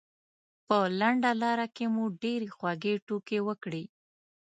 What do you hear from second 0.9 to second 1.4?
لنډه